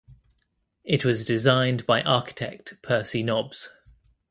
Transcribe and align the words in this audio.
It 0.83 1.05
was 1.05 1.23
designed 1.25 1.85
by 1.85 2.01
architect 2.01 2.81
Percy 2.81 3.21
Nobbs. 3.21 3.69